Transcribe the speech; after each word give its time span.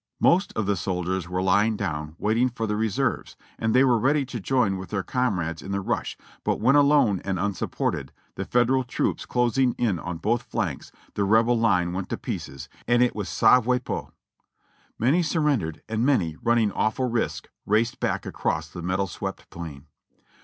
Most 0.19 0.51
of 0.55 0.65
the 0.65 0.75
soldiers 0.75 1.29
were 1.29 1.43
lying 1.43 1.77
down 1.77 2.15
waiting 2.17 2.49
for 2.49 2.65
the 2.65 2.75
re 2.75 2.89
serves, 2.89 3.37
and 3.59 3.71
they 3.75 3.83
were 3.83 3.99
ready 3.99 4.25
to 4.25 4.39
join 4.39 4.77
with 4.77 4.89
their 4.89 5.03
comrades 5.03 5.61
in 5.61 5.71
the 5.71 5.79
rush, 5.79 6.17
but 6.43 6.59
when 6.59 6.75
alone 6.75 7.21
and 7.23 7.37
unsupported, 7.37 8.11
the 8.33 8.43
Federal 8.43 8.83
troops 8.83 9.27
clos 9.27 9.59
ing 9.59 9.73
in 9.73 9.99
on 9.99 10.17
both 10.17 10.41
flanks, 10.41 10.91
the 11.13 11.23
Rebel 11.23 11.55
line 11.55 11.93
went 11.93 12.09
to 12.09 12.17
pieces, 12.17 12.67
and 12.87 13.03
it 13.03 13.15
was 13.15 13.29
smire 13.29 13.61
qui 13.63 13.77
pent. 13.85 14.07
Many 14.97 15.21
surrendered, 15.21 15.83
and 15.87 16.03
many, 16.03 16.35
running 16.41 16.71
awful 16.71 17.07
risks, 17.07 17.47
raced 17.67 17.99
back 17.99 18.25
across 18.25 18.69
the 18.69 18.81
metal 18.81 19.05
swept 19.05 19.51
plain. 19.51 19.85